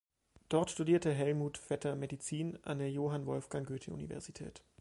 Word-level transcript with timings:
Dort 0.49 0.71
studierte 0.71 1.13
Hellmuth 1.13 1.59
Vetter 1.59 1.95
Medizin 1.95 2.57
an 2.63 2.79
der 2.79 2.89
Johann-Wolfgang-Goethe-Universität. 2.89 4.63